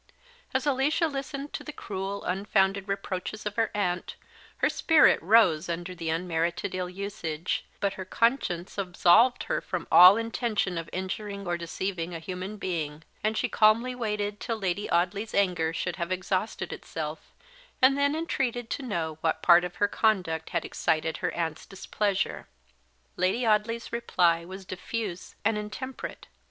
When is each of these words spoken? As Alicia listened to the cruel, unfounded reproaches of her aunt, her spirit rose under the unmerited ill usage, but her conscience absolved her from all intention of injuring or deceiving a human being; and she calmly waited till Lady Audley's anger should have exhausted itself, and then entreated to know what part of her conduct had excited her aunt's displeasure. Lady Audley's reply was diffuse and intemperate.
As 0.51 0.65
Alicia 0.65 1.05
listened 1.05 1.53
to 1.53 1.63
the 1.63 1.71
cruel, 1.71 2.23
unfounded 2.23 2.87
reproaches 2.87 3.45
of 3.45 3.55
her 3.55 3.69
aunt, 3.75 4.15
her 4.57 4.67
spirit 4.67 5.19
rose 5.21 5.69
under 5.69 5.93
the 5.93 6.09
unmerited 6.09 6.73
ill 6.73 6.89
usage, 6.89 7.65
but 7.79 7.93
her 7.93 8.03
conscience 8.03 8.79
absolved 8.79 9.43
her 9.43 9.61
from 9.61 9.87
all 9.91 10.17
intention 10.17 10.79
of 10.79 10.89
injuring 10.91 11.45
or 11.45 11.55
deceiving 11.55 12.15
a 12.15 12.19
human 12.19 12.57
being; 12.57 13.03
and 13.23 13.37
she 13.37 13.47
calmly 13.47 13.93
waited 13.93 14.39
till 14.39 14.57
Lady 14.57 14.89
Audley's 14.89 15.35
anger 15.35 15.71
should 15.71 15.97
have 15.97 16.11
exhausted 16.11 16.73
itself, 16.73 17.31
and 17.79 17.95
then 17.95 18.15
entreated 18.15 18.71
to 18.71 18.81
know 18.81 19.19
what 19.21 19.43
part 19.43 19.63
of 19.63 19.75
her 19.75 19.87
conduct 19.87 20.49
had 20.49 20.65
excited 20.65 21.17
her 21.17 21.29
aunt's 21.33 21.63
displeasure. 21.67 22.47
Lady 23.17 23.45
Audley's 23.45 23.93
reply 23.93 24.43
was 24.45 24.65
diffuse 24.65 25.35
and 25.45 25.59
intemperate. 25.59 26.25